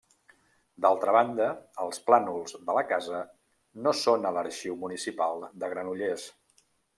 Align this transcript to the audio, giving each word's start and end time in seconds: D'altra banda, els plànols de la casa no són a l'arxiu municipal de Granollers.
D'altra 0.85 1.11
banda, 1.15 1.49
els 1.83 2.01
plànols 2.07 2.55
de 2.69 2.75
la 2.77 2.85
casa 2.93 3.19
no 3.89 3.93
són 4.01 4.27
a 4.31 4.33
l'arxiu 4.39 4.79
municipal 4.87 5.47
de 5.65 5.71
Granollers. 5.77 6.27